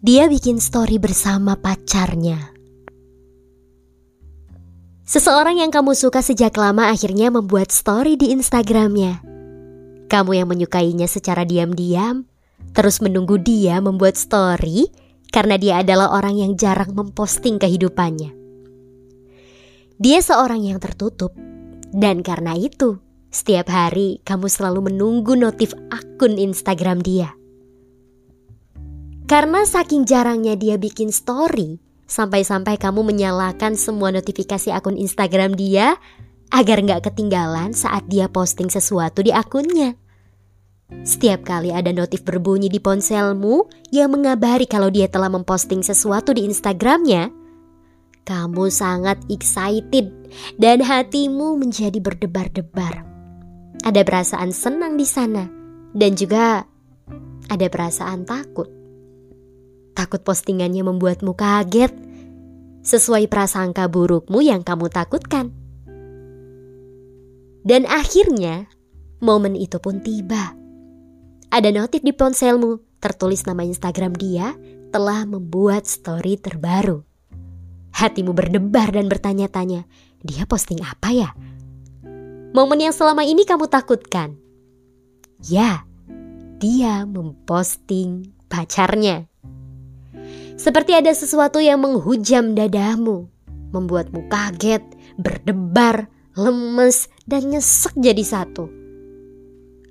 Dia 0.00 0.32
bikin 0.32 0.64
story 0.64 0.96
bersama 0.96 1.60
pacarnya. 1.60 2.56
Seseorang 5.04 5.60
yang 5.60 5.68
kamu 5.68 5.92
suka 5.92 6.24
sejak 6.24 6.56
lama 6.56 6.88
akhirnya 6.88 7.28
membuat 7.28 7.68
story 7.68 8.16
di 8.16 8.32
Instagramnya. 8.32 9.20
Kamu 10.08 10.32
yang 10.32 10.48
menyukainya 10.48 11.04
secara 11.04 11.44
diam-diam, 11.44 12.24
terus 12.72 13.04
menunggu 13.04 13.36
dia 13.44 13.76
membuat 13.84 14.16
story 14.16 14.88
karena 15.28 15.60
dia 15.60 15.84
adalah 15.84 16.16
orang 16.16 16.40
yang 16.40 16.56
jarang 16.56 16.96
memposting 16.96 17.60
kehidupannya. 17.60 18.32
Dia 20.00 20.24
seorang 20.24 20.64
yang 20.64 20.80
tertutup, 20.80 21.36
dan 21.92 22.24
karena 22.24 22.56
itu, 22.56 23.04
setiap 23.28 23.68
hari 23.68 24.24
kamu 24.24 24.48
selalu 24.48 24.88
menunggu 24.88 25.36
notif 25.36 25.76
akun 25.92 26.40
Instagram 26.40 27.04
dia. 27.04 27.36
Karena 29.30 29.62
saking 29.62 30.10
jarangnya 30.10 30.58
dia 30.58 30.74
bikin 30.74 31.14
story, 31.14 31.78
Sampai-sampai 32.10 32.74
kamu 32.74 33.06
menyalakan 33.06 33.78
semua 33.78 34.10
notifikasi 34.10 34.74
akun 34.74 34.98
Instagram 34.98 35.54
dia 35.54 35.94
agar 36.50 36.82
nggak 36.82 37.06
ketinggalan 37.06 37.70
saat 37.70 38.10
dia 38.10 38.26
posting 38.26 38.66
sesuatu 38.66 39.22
di 39.22 39.30
akunnya. 39.30 39.94
Setiap 41.06 41.46
kali 41.46 41.70
ada 41.70 41.94
notif 41.94 42.26
berbunyi 42.26 42.66
di 42.66 42.82
ponselmu 42.82 43.70
yang 43.94 44.10
mengabari 44.10 44.66
kalau 44.66 44.90
dia 44.90 45.06
telah 45.06 45.30
memposting 45.30 45.86
sesuatu 45.86 46.34
di 46.34 46.50
Instagramnya, 46.50 47.30
kamu 48.26 48.66
sangat 48.74 49.22
excited 49.30 50.10
dan 50.58 50.82
hatimu 50.82 51.54
menjadi 51.54 52.02
berdebar-debar. 52.02 53.06
Ada 53.86 54.02
perasaan 54.02 54.50
senang 54.50 54.98
di 54.98 55.06
sana 55.06 55.46
dan 55.94 56.18
juga 56.18 56.66
ada 57.46 57.66
perasaan 57.70 58.26
takut. 58.26 58.79
Takut 60.00 60.24
postingannya 60.24 60.80
membuatmu 60.80 61.36
kaget, 61.36 61.92
sesuai 62.80 63.28
prasangka 63.28 63.84
burukmu 63.84 64.40
yang 64.40 64.64
kamu 64.64 64.88
takutkan. 64.88 65.52
Dan 67.60 67.84
akhirnya, 67.84 68.64
momen 69.20 69.52
itu 69.52 69.76
pun 69.76 70.00
tiba. 70.00 70.56
Ada 71.52 71.68
notif 71.76 72.00
di 72.00 72.16
ponselmu, 72.16 72.80
tertulis 72.96 73.44
nama 73.44 73.60
Instagram 73.60 74.16
dia 74.16 74.56
telah 74.88 75.28
membuat 75.28 75.84
story 75.84 76.40
terbaru. 76.40 77.04
Hatimu 77.92 78.32
berdebar 78.32 78.96
dan 78.96 79.04
bertanya-tanya, 79.04 79.84
dia 80.24 80.48
posting 80.48 80.80
apa 80.80 81.12
ya? 81.12 81.28
Momen 82.56 82.80
yang 82.80 82.96
selama 82.96 83.20
ini 83.28 83.44
kamu 83.44 83.68
takutkan. 83.68 84.40
Ya, 85.44 85.84
dia 86.56 87.04
memposting 87.04 88.32
pacarnya. 88.48 89.29
Seperti 90.60 90.92
ada 90.92 91.08
sesuatu 91.16 91.56
yang 91.56 91.80
menghujam 91.80 92.52
dadamu, 92.52 93.32
membuatmu 93.72 94.28
kaget, 94.28 94.84
berdebar, 95.16 96.04
lemes, 96.36 97.08
dan 97.24 97.48
nyesek 97.48 97.96
jadi 97.96 98.20
satu. 98.20 98.68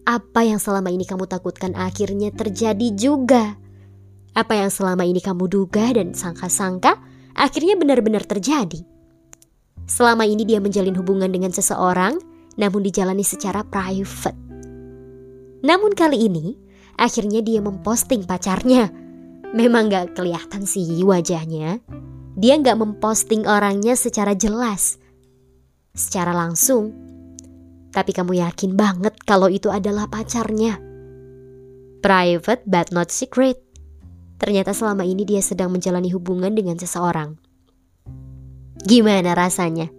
Apa 0.06 0.46
yang 0.46 0.62
selama 0.62 0.94
ini 0.94 1.10
kamu 1.10 1.26
takutkan 1.26 1.74
akhirnya 1.74 2.30
terjadi 2.30 2.94
juga. 2.94 3.58
Apa 4.38 4.62
yang 4.62 4.70
selama 4.70 5.10
ini 5.10 5.18
kamu 5.18 5.50
duga 5.50 5.90
dan 5.90 6.14
sangka-sangka 6.14 7.02
akhirnya 7.34 7.74
benar-benar 7.74 8.22
terjadi. 8.30 8.86
Selama 9.90 10.30
ini 10.30 10.46
dia 10.46 10.62
menjalin 10.62 10.94
hubungan 10.94 11.34
dengan 11.34 11.50
seseorang, 11.50 12.22
namun 12.62 12.86
dijalani 12.86 13.26
secara 13.26 13.66
private. 13.66 14.38
Namun 15.66 15.98
kali 15.98 16.30
ini, 16.30 16.62
akhirnya 16.94 17.42
dia 17.42 17.58
memposting 17.58 18.30
pacarnya 18.30 19.09
Memang 19.50 19.90
gak 19.90 20.14
kelihatan 20.14 20.70
sih 20.70 21.02
wajahnya. 21.02 21.82
Dia 22.38 22.56
gak 22.62 22.78
memposting 22.78 23.50
orangnya 23.50 23.98
secara 23.98 24.38
jelas. 24.38 25.02
Secara 25.98 26.32
langsung. 26.32 26.94
Tapi 27.90 28.14
kamu 28.14 28.38
yakin 28.46 28.78
banget 28.78 29.18
kalau 29.26 29.50
itu 29.50 29.74
adalah 29.74 30.06
pacarnya. 30.06 30.78
Private 32.00 32.64
but 32.70 32.94
not 32.94 33.10
secret. 33.10 33.58
Ternyata 34.40 34.72
selama 34.72 35.04
ini 35.04 35.28
dia 35.28 35.44
sedang 35.44 35.74
menjalani 35.74 36.14
hubungan 36.14 36.54
dengan 36.54 36.78
seseorang. 36.80 37.36
Gimana 38.80 39.36
rasanya? 39.36 39.92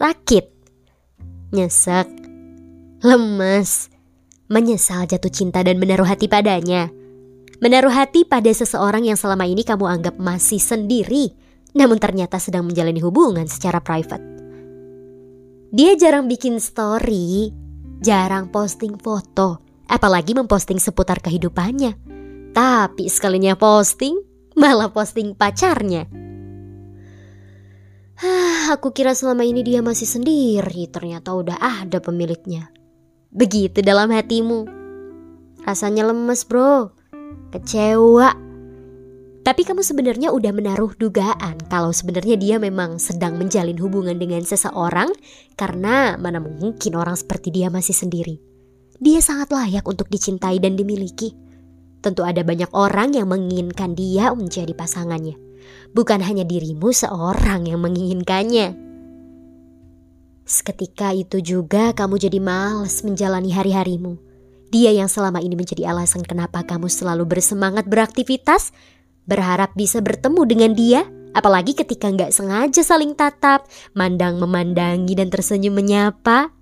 Rakit, 0.00 0.50
nyesek, 1.54 2.10
lemes, 3.06 3.92
menyesal 4.50 5.06
jatuh 5.06 5.30
cinta 5.30 5.62
dan 5.62 5.78
menaruh 5.78 6.08
hati 6.08 6.26
padanya. 6.26 6.90
Menaruh 7.56 7.92
hati 7.92 8.28
pada 8.28 8.52
seseorang 8.52 9.08
yang 9.08 9.16
selama 9.16 9.48
ini 9.48 9.64
kamu 9.64 9.88
anggap 9.88 10.20
masih 10.20 10.60
sendiri, 10.60 11.32
namun 11.72 11.96
ternyata 11.96 12.36
sedang 12.36 12.68
menjalani 12.68 13.00
hubungan 13.00 13.48
secara 13.48 13.80
private. 13.80 14.20
Dia 15.72 15.96
jarang 15.96 16.28
bikin 16.28 16.60
story, 16.60 17.52
jarang 18.04 18.52
posting 18.52 19.00
foto, 19.00 19.64
apalagi 19.88 20.36
memposting 20.36 20.76
seputar 20.76 21.24
kehidupannya. 21.24 21.96
Tapi 22.52 23.08
sekalinya 23.08 23.56
posting, 23.56 24.20
malah 24.60 24.92
posting 24.92 25.32
pacarnya. 25.32 26.08
Aku 28.72 28.92
kira 28.92 29.12
selama 29.16 29.44
ini 29.44 29.64
dia 29.64 29.80
masih 29.80 30.08
sendiri, 30.08 30.88
ternyata 30.92 31.32
udah 31.32 31.56
ada 31.60 32.00
pemiliknya. 32.04 32.68
Begitu 33.32 33.84
dalam 33.84 34.12
hatimu. 34.12 34.64
Rasanya 35.64 36.08
lemes 36.08 36.44
bro 36.48 36.95
kecewa. 37.56 38.36
Tapi 39.46 39.62
kamu 39.62 39.78
sebenarnya 39.78 40.34
udah 40.34 40.50
menaruh 40.50 40.90
dugaan 40.98 41.54
kalau 41.70 41.94
sebenarnya 41.94 42.34
dia 42.34 42.58
memang 42.58 42.98
sedang 42.98 43.38
menjalin 43.38 43.78
hubungan 43.78 44.18
dengan 44.18 44.42
seseorang 44.42 45.14
karena 45.54 46.18
mana 46.18 46.42
mungkin 46.42 46.98
orang 46.98 47.14
seperti 47.14 47.54
dia 47.54 47.70
masih 47.70 47.94
sendiri. 47.94 48.42
Dia 48.98 49.22
sangat 49.22 49.54
layak 49.54 49.86
untuk 49.86 50.10
dicintai 50.10 50.58
dan 50.58 50.74
dimiliki. 50.74 51.38
Tentu 52.02 52.26
ada 52.26 52.42
banyak 52.42 52.74
orang 52.74 53.14
yang 53.14 53.30
menginginkan 53.30 53.94
dia 53.94 54.34
menjadi 54.34 54.74
pasangannya. 54.74 55.38
Bukan 55.94 56.26
hanya 56.26 56.42
dirimu 56.42 56.90
seorang 56.90 57.70
yang 57.70 57.78
menginginkannya. 57.86 58.74
Seketika 60.42 61.14
itu 61.14 61.38
juga 61.38 61.94
kamu 61.94 62.18
jadi 62.18 62.38
males 62.42 63.02
menjalani 63.06 63.50
hari-harimu. 63.54 64.25
Dia 64.76 64.92
yang 64.92 65.08
selama 65.08 65.40
ini 65.40 65.56
menjadi 65.56 65.88
alasan 65.88 66.20
kenapa 66.20 66.60
kamu 66.60 66.92
selalu 66.92 67.24
bersemangat 67.24 67.88
beraktivitas, 67.88 68.76
berharap 69.24 69.72
bisa 69.72 70.04
bertemu 70.04 70.44
dengan 70.44 70.76
dia, 70.76 71.00
apalagi 71.32 71.72
ketika 71.72 72.12
nggak 72.12 72.28
sengaja 72.28 72.84
saling 72.84 73.16
tatap, 73.16 73.64
mandang 73.96 74.36
memandangi 74.36 75.16
dan 75.16 75.32
tersenyum 75.32 75.80
menyapa. 75.80 76.52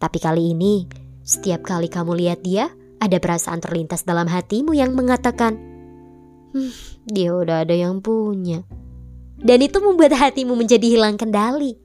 Tapi 0.00 0.16
kali 0.16 0.56
ini, 0.56 0.88
setiap 1.28 1.60
kali 1.60 1.92
kamu 1.92 2.16
lihat 2.24 2.40
dia, 2.40 2.72
ada 3.04 3.20
perasaan 3.20 3.60
terlintas 3.60 4.08
dalam 4.08 4.32
hatimu 4.32 4.72
yang 4.72 4.96
mengatakan, 4.96 5.60
hmm, 6.56 6.72
dia 7.04 7.36
udah 7.36 7.68
ada 7.68 7.76
yang 7.76 8.00
punya. 8.00 8.64
Dan 9.36 9.60
itu 9.60 9.76
membuat 9.84 10.16
hatimu 10.16 10.56
menjadi 10.56 10.88
hilang 10.88 11.20
kendali. 11.20 11.76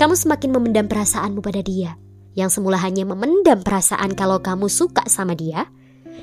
Kamu 0.00 0.16
semakin 0.16 0.48
memendam 0.48 0.88
perasaanmu 0.88 1.44
pada 1.44 1.60
dia 1.60 2.05
yang 2.36 2.52
semula 2.52 2.76
hanya 2.78 3.08
memendam 3.08 3.64
perasaan 3.64 4.12
kalau 4.12 4.38
kamu 4.44 4.68
suka 4.68 5.08
sama 5.08 5.32
dia, 5.32 5.66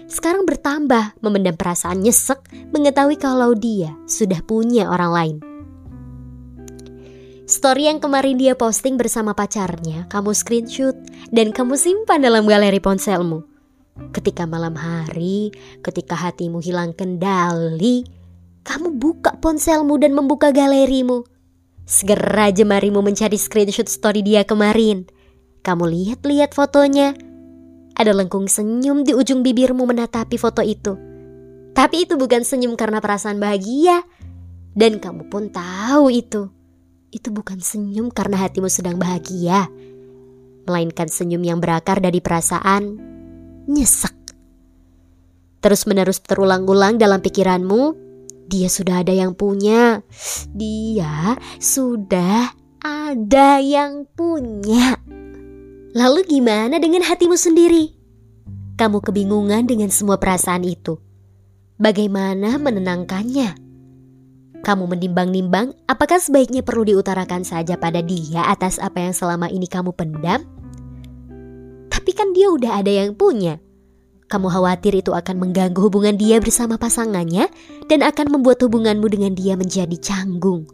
sekarang 0.06 0.46
bertambah 0.46 1.18
memendam 1.26 1.58
perasaan 1.58 2.06
nyesek 2.06 2.40
mengetahui 2.70 3.18
kalau 3.18 3.58
dia 3.58 3.98
sudah 4.06 4.40
punya 4.46 4.88
orang 4.88 5.12
lain. 5.12 5.38
Story 7.44 7.92
yang 7.92 8.00
kemarin 8.00 8.40
dia 8.40 8.56
posting 8.56 8.96
bersama 8.96 9.36
pacarnya, 9.36 10.08
kamu 10.08 10.32
screenshot 10.32 10.96
dan 11.34 11.52
kamu 11.52 11.76
simpan 11.76 12.24
dalam 12.24 12.48
galeri 12.48 12.80
ponselmu. 12.80 13.44
Ketika 14.16 14.48
malam 14.48 14.74
hari, 14.74 15.54
ketika 15.84 16.16
hatimu 16.16 16.64
hilang 16.64 16.96
kendali, 16.96 18.08
kamu 18.64 18.96
buka 18.96 19.38
ponselmu 19.44 20.00
dan 20.00 20.16
membuka 20.16 20.56
galerimu. 20.56 21.28
Segera 21.84 22.48
jemarimu 22.48 23.04
mencari 23.04 23.36
screenshot 23.36 23.92
story 23.92 24.24
dia 24.24 24.48
kemarin. 24.48 25.04
Kamu 25.64 25.88
lihat-lihat 25.88 26.52
fotonya. 26.52 27.16
Ada 27.96 28.12
lengkung 28.12 28.52
senyum 28.52 29.08
di 29.08 29.16
ujung 29.16 29.48
bibirmu 29.48 29.88
menatapi 29.88 30.36
foto 30.36 30.60
itu. 30.60 31.00
Tapi 31.72 32.04
itu 32.04 32.20
bukan 32.20 32.44
senyum 32.44 32.76
karena 32.76 33.00
perasaan 33.00 33.40
bahagia. 33.40 34.04
Dan 34.76 35.00
kamu 35.00 35.32
pun 35.32 35.48
tahu 35.56 36.12
itu. 36.12 36.52
Itu 37.16 37.32
bukan 37.32 37.64
senyum 37.64 38.12
karena 38.12 38.44
hatimu 38.44 38.68
sedang 38.68 39.00
bahagia. 39.00 39.72
Melainkan 40.68 41.08
senyum 41.08 41.40
yang 41.48 41.64
berakar 41.64 42.04
dari 42.04 42.20
perasaan 42.20 43.00
nyesek. 43.70 44.16
Terus 45.64 45.88
menerus 45.88 46.20
terulang-ulang 46.20 47.00
dalam 47.00 47.24
pikiranmu, 47.24 47.96
dia 48.52 48.68
sudah 48.68 49.00
ada 49.00 49.16
yang 49.16 49.32
punya. 49.32 50.04
Dia 50.52 51.40
sudah 51.62 52.52
ada 52.84 53.64
yang 53.64 54.04
punya. 54.12 55.00
Lalu 55.94 56.26
gimana 56.26 56.82
dengan 56.82 57.06
hatimu 57.06 57.38
sendiri? 57.38 57.94
Kamu 58.82 58.98
kebingungan 59.06 59.70
dengan 59.70 59.94
semua 59.94 60.18
perasaan 60.18 60.66
itu. 60.66 60.98
bagaimana 61.78 62.58
menenangkannya. 62.58 63.54
Kamu 64.66 64.90
menimbang-nimbang 64.90 65.78
apakah 65.86 66.18
sebaiknya 66.18 66.66
perlu 66.66 66.88
diutarakan 66.88 67.46
saja 67.46 67.78
pada 67.78 68.02
dia 68.02 68.48
atas 68.50 68.82
apa 68.82 69.06
yang 69.06 69.14
selama 69.14 69.54
ini 69.54 69.70
kamu 69.70 69.94
pendam? 69.94 70.48
Tapi 71.94 72.12
kan 72.16 72.34
dia 72.34 72.50
udah 72.50 72.82
ada 72.82 72.90
yang 72.90 73.14
punya. 73.14 73.62
Kamu 74.32 74.50
khawatir 74.50 74.98
itu 74.98 75.14
akan 75.14 75.36
mengganggu 75.38 75.78
hubungan 75.78 76.18
dia 76.18 76.42
bersama 76.42 76.82
pasangannya 76.82 77.54
dan 77.86 78.02
akan 78.02 78.34
membuat 78.34 78.58
hubunganmu 78.66 79.06
dengan 79.14 79.38
dia 79.38 79.54
menjadi 79.54 79.94
canggung. 80.02 80.66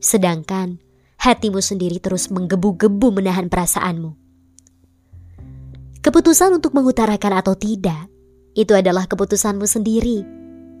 Sedangkan 0.00 0.80
hatimu 1.20 1.60
sendiri 1.60 2.00
terus 2.00 2.32
menggebu-gebu 2.32 3.12
menahan 3.12 3.52
perasaanmu. 3.52 4.25
Keputusan 6.06 6.62
untuk 6.62 6.70
mengutarakan 6.70 7.42
atau 7.42 7.58
tidak, 7.58 8.06
itu 8.54 8.70
adalah 8.78 9.10
keputusanmu 9.10 9.66
sendiri. 9.66 10.22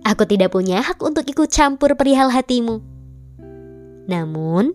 Aku 0.06 0.22
tidak 0.22 0.54
punya 0.54 0.78
hak 0.78 1.02
untuk 1.02 1.26
ikut 1.26 1.50
campur 1.50 1.98
perihal 1.98 2.30
hatimu. 2.30 2.78
Namun, 4.06 4.70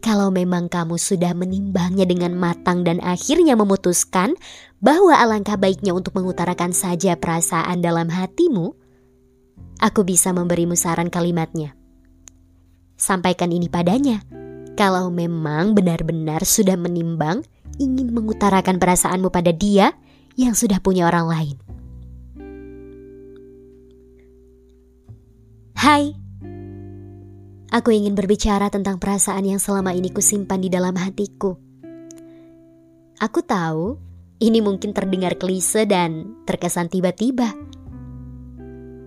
kalau 0.00 0.32
memang 0.32 0.72
kamu 0.72 0.96
sudah 0.96 1.36
menimbangnya 1.36 2.08
dengan 2.08 2.32
matang 2.32 2.80
dan 2.80 2.96
akhirnya 3.04 3.60
memutuskan 3.60 4.40
bahwa 4.80 5.12
alangkah 5.12 5.60
baiknya 5.60 5.92
untuk 5.92 6.16
mengutarakan 6.16 6.72
saja 6.72 7.20
perasaan 7.20 7.84
dalam 7.84 8.08
hatimu, 8.08 8.72
aku 9.84 10.00
bisa 10.08 10.32
memberimu 10.32 10.80
saran 10.80 11.12
kalimatnya. 11.12 11.76
Sampaikan 12.96 13.52
ini 13.52 13.68
padanya. 13.68 14.39
Kalau 14.80 15.12
memang 15.12 15.76
benar-benar 15.76 16.40
sudah 16.48 16.72
menimbang 16.80 17.44
ingin 17.76 18.16
mengutarakan 18.16 18.80
perasaanmu 18.80 19.28
pada 19.28 19.52
dia 19.52 19.92
yang 20.40 20.56
sudah 20.56 20.80
punya 20.80 21.04
orang 21.04 21.28
lain. 21.28 21.56
Hai, 25.76 26.16
Aku 27.70 27.92
ingin 27.92 28.16
berbicara 28.16 28.72
tentang 28.72 28.96
perasaan 28.96 29.44
yang 29.44 29.60
selama 29.60 29.92
ini 29.92 30.08
kusimpan 30.10 30.64
di 30.64 30.72
dalam 30.72 30.96
hatiku. 30.96 31.54
Aku 33.20 33.44
tahu 33.44 33.94
ini 34.40 34.64
mungkin 34.64 34.96
terdengar 34.96 35.36
klise 35.36 35.84
dan 35.84 36.40
terkesan 36.48 36.88
tiba-tiba. 36.88 37.52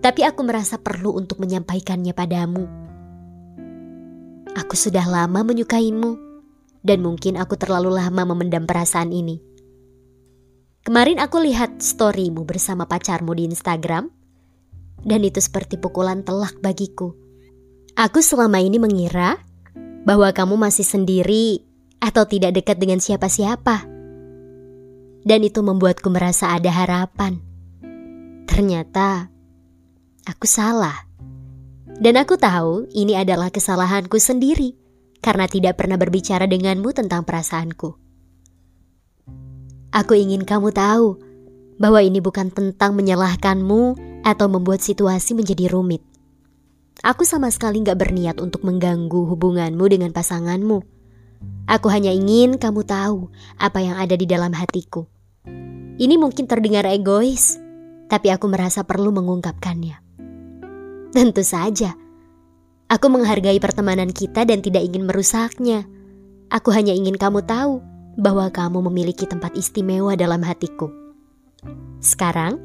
Tapi 0.00 0.20
aku 0.22 0.40
merasa 0.46 0.78
perlu 0.78 1.18
untuk 1.18 1.42
menyampaikannya 1.42 2.14
padamu. 2.14 2.83
Aku 4.64 4.74
sudah 4.80 5.04
lama 5.04 5.44
menyukaimu 5.44 6.16
dan 6.80 7.04
mungkin 7.04 7.36
aku 7.36 7.60
terlalu 7.60 8.00
lama 8.00 8.24
memendam 8.32 8.64
perasaan 8.64 9.12
ini. 9.12 9.38
Kemarin 10.84 11.20
aku 11.20 11.40
lihat 11.44 11.84
storymu 11.84 12.48
bersama 12.48 12.88
pacarmu 12.88 13.36
di 13.36 13.44
Instagram 13.48 14.08
dan 15.04 15.20
itu 15.20 15.40
seperti 15.40 15.76
pukulan 15.76 16.24
telak 16.24 16.56
bagiku 16.64 17.12
Aku 17.94 18.18
selama 18.18 18.58
ini 18.58 18.82
mengira 18.82 19.38
bahwa 20.02 20.26
kamu 20.34 20.58
masih 20.58 20.82
sendiri 20.82 21.62
atau 22.02 22.26
tidak 22.26 22.58
dekat 22.58 22.82
dengan 22.82 22.98
siapa-siapa. 22.98 23.86
Dan 25.22 25.40
itu 25.46 25.62
membuatku 25.62 26.10
merasa 26.10 26.58
ada 26.58 26.74
harapan. 26.74 27.38
Ternyata 28.50 29.30
aku 30.26 30.42
salah. 30.42 31.03
Dan 31.94 32.18
aku 32.18 32.34
tahu 32.34 32.90
ini 32.90 33.14
adalah 33.14 33.54
kesalahanku 33.54 34.18
sendiri 34.18 34.74
karena 35.22 35.46
tidak 35.46 35.78
pernah 35.78 35.94
berbicara 35.94 36.44
denganmu 36.44 36.90
tentang 36.90 37.22
perasaanku. 37.22 37.96
Aku 39.94 40.12
ingin 40.18 40.42
kamu 40.42 40.74
tahu 40.74 41.16
bahwa 41.78 42.02
ini 42.02 42.18
bukan 42.18 42.50
tentang 42.50 42.98
menyalahkanmu 42.98 43.82
atau 44.26 44.46
membuat 44.50 44.82
situasi 44.82 45.38
menjadi 45.38 45.70
rumit. 45.70 46.02
Aku 47.02 47.22
sama 47.22 47.50
sekali 47.54 47.82
gak 47.82 47.98
berniat 47.98 48.42
untuk 48.42 48.66
mengganggu 48.66 49.30
hubunganmu 49.30 49.84
dengan 49.86 50.10
pasanganmu. 50.10 50.82
Aku 51.70 51.86
hanya 51.88 52.12
ingin 52.12 52.60
kamu 52.60 52.84
tahu 52.84 53.32
apa 53.56 53.80
yang 53.80 53.96
ada 53.96 54.18
di 54.18 54.26
dalam 54.28 54.50
hatiku. 54.52 55.06
Ini 55.94 56.18
mungkin 56.18 56.50
terdengar 56.50 56.90
egois, 56.90 57.56
tapi 58.10 58.34
aku 58.34 58.50
merasa 58.50 58.82
perlu 58.82 59.14
mengungkapkannya. 59.14 60.03
Tentu 61.14 61.46
saja, 61.46 61.94
aku 62.90 63.06
menghargai 63.06 63.62
pertemanan 63.62 64.10
kita 64.10 64.42
dan 64.42 64.58
tidak 64.58 64.82
ingin 64.82 65.06
merusaknya. 65.06 65.86
Aku 66.50 66.74
hanya 66.74 66.90
ingin 66.90 67.14
kamu 67.14 67.46
tahu 67.46 67.78
bahwa 68.18 68.50
kamu 68.50 68.82
memiliki 68.90 69.22
tempat 69.22 69.54
istimewa 69.54 70.18
dalam 70.18 70.42
hatiku. 70.42 70.90
Sekarang, 72.02 72.58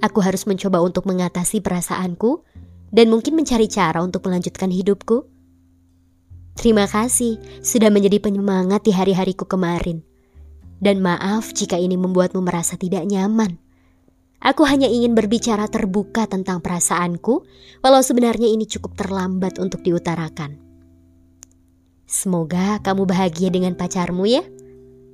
aku 0.00 0.24
harus 0.24 0.48
mencoba 0.48 0.80
untuk 0.80 1.04
mengatasi 1.04 1.60
perasaanku 1.60 2.40
dan 2.88 3.12
mungkin 3.12 3.36
mencari 3.36 3.68
cara 3.68 4.00
untuk 4.00 4.24
melanjutkan 4.24 4.72
hidupku. 4.72 5.28
Terima 6.56 6.88
kasih 6.88 7.36
sudah 7.60 7.92
menjadi 7.92 8.16
penyemangat 8.16 8.80
di 8.80 8.96
hari-hariku 8.96 9.44
kemarin. 9.44 10.00
Dan 10.80 11.04
maaf 11.04 11.52
jika 11.52 11.76
ini 11.76 12.00
membuatmu 12.00 12.40
merasa 12.40 12.80
tidak 12.80 13.04
nyaman. 13.04 13.60
Aku 14.40 14.64
hanya 14.64 14.88
ingin 14.88 15.12
berbicara 15.12 15.68
terbuka 15.68 16.24
tentang 16.24 16.64
perasaanku, 16.64 17.44
walau 17.84 18.00
sebenarnya 18.00 18.48
ini 18.48 18.64
cukup 18.64 18.96
terlambat 18.96 19.60
untuk 19.60 19.84
diutarakan. 19.84 20.56
Semoga 22.08 22.80
kamu 22.80 23.04
bahagia 23.04 23.52
dengan 23.52 23.76
pacarmu 23.76 24.24
ya. 24.24 24.42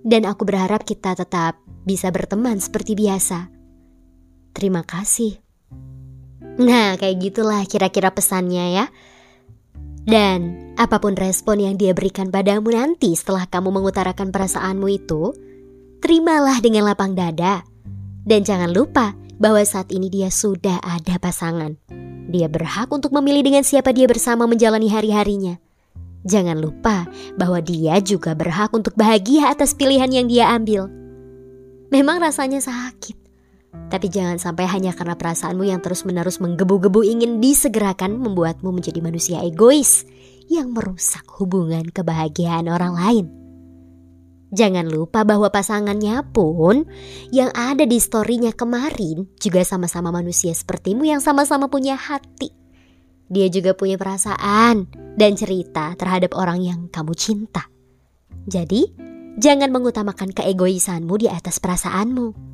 Dan 0.07 0.23
aku 0.23 0.47
berharap 0.47 0.87
kita 0.87 1.19
tetap 1.19 1.59
bisa 1.83 2.15
berteman 2.15 2.63
seperti 2.63 2.95
biasa. 2.95 3.51
Terima 4.55 4.87
kasih. 4.87 5.37
Nah, 6.57 6.97
kayak 6.97 7.19
gitulah 7.21 7.67
kira-kira 7.67 8.15
pesannya 8.15 8.81
ya. 8.81 8.87
Dan 10.07 10.73
apa 10.79 11.03
pun 11.03 11.19
respon 11.19 11.61
yang 11.61 11.75
dia 11.75 11.93
berikan 11.93 12.31
padamu 12.31 12.71
nanti 12.73 13.13
setelah 13.19 13.45
kamu 13.51 13.75
mengutarakan 13.75 14.31
perasaanmu 14.31 14.87
itu, 14.87 15.35
terimalah 15.99 16.63
dengan 16.63 16.87
lapang 16.87 17.19
dada. 17.19 17.67
Dan 18.27 18.43
jangan 18.43 18.75
lupa 18.75 19.15
bahwa 19.39 19.63
saat 19.63 19.95
ini 19.95 20.11
dia 20.11 20.35
sudah 20.35 20.83
ada 20.83 21.17
pasangan. 21.23 21.79
Dia 22.27 22.51
berhak 22.51 22.91
untuk 22.91 23.15
memilih 23.15 23.47
dengan 23.47 23.63
siapa 23.63 23.95
dia 23.95 24.11
bersama 24.11 24.51
menjalani 24.51 24.91
hari-harinya. 24.91 25.63
Jangan 26.27 26.59
lupa 26.59 27.07
bahwa 27.39 27.63
dia 27.63 28.03
juga 28.03 28.35
berhak 28.35 28.75
untuk 28.75 28.99
bahagia 28.99 29.55
atas 29.55 29.79
pilihan 29.79 30.11
yang 30.11 30.27
dia 30.27 30.51
ambil. 30.51 30.91
Memang 31.95 32.19
rasanya 32.19 32.59
sakit, 32.59 33.15
tapi 33.87 34.11
jangan 34.11 34.43
sampai 34.43 34.67
hanya 34.67 34.91
karena 34.91 35.15
perasaanmu 35.15 35.63
yang 35.63 35.79
terus-menerus 35.79 36.43
menggebu-gebu 36.43 37.07
ingin 37.07 37.39
disegerakan 37.39 38.19
membuatmu 38.19 38.75
menjadi 38.75 38.99
manusia 38.99 39.39
egois 39.47 40.03
yang 40.51 40.75
merusak 40.75 41.23
hubungan 41.39 41.87
kebahagiaan 41.95 42.67
orang 42.67 42.99
lain. 42.99 43.46
Jangan 44.55 44.87
lupa 44.87 45.27
bahwa 45.27 45.51
pasangannya 45.51 46.23
pun 46.31 46.87
yang 47.35 47.51
ada 47.51 47.83
di 47.83 47.99
storynya 47.99 48.55
kemarin 48.55 49.27
juga 49.43 49.67
sama-sama 49.67 50.15
manusia 50.15 50.55
sepertimu 50.55 51.03
yang 51.03 51.19
sama-sama 51.19 51.67
punya 51.67 51.99
hati. 51.99 52.55
Dia 53.27 53.51
juga 53.51 53.75
punya 53.75 53.99
perasaan 53.99 54.87
dan 55.19 55.35
cerita 55.35 55.99
terhadap 55.99 56.39
orang 56.39 56.63
yang 56.63 56.81
kamu 56.87 57.13
cinta. 57.19 57.67
Jadi, 58.47 58.87
jangan 59.35 59.75
mengutamakan 59.75 60.31
keegoisanmu 60.31 61.19
di 61.19 61.27
atas 61.27 61.59
perasaanmu 61.59 62.47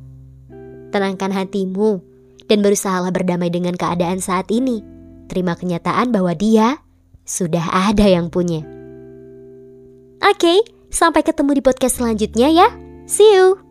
tenangkan 0.93 1.33
hatimu, 1.33 2.05
dan 2.45 2.61
berusahalah 2.61 3.09
berdamai 3.09 3.49
dengan 3.49 3.73
keadaan 3.73 4.21
saat 4.21 4.53
ini. 4.53 4.85
Terima 5.25 5.57
kenyataan 5.57 6.13
bahwa 6.13 6.37
dia 6.37 6.77
sudah 7.25 7.89
ada 7.89 8.05
yang 8.05 8.29
punya. 8.29 8.61
Oke, 10.21 10.61
sampai 10.93 11.25
ketemu 11.25 11.57
di 11.57 11.61
podcast 11.65 11.97
selanjutnya 11.99 12.53
ya. 12.53 12.69
See 13.09 13.33
you! 13.33 13.62